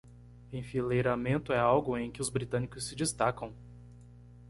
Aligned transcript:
Enfileiramento 0.51 1.53
é 1.53 1.59
algo 1.59 1.95
em 1.95 2.09
que 2.09 2.21
os 2.23 2.29
britânicos 2.31 2.85
se 2.87 2.95
destacam. 2.95 3.53